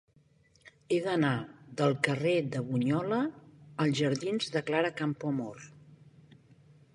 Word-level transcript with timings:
He 0.93 0.97
d'anar 1.07 1.33
del 1.81 1.93
carrer 2.07 2.33
de 2.55 2.63
Bunyola 2.69 3.19
als 3.85 4.01
jardins 4.01 4.49
de 4.57 4.65
Clara 4.71 4.91
Campoamor. 5.03 5.69